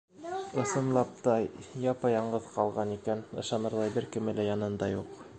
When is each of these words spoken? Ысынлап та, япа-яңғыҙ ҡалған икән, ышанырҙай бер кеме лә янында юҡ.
Ысынлап 0.61 1.09
та, 1.25 1.35
япа-яңғыҙ 1.91 2.47
ҡалған 2.55 2.93
икән, 2.95 3.21
ышанырҙай 3.43 3.93
бер 3.99 4.09
кеме 4.17 4.35
лә 4.41 4.47
янында 4.49 4.89
юҡ. 4.95 5.21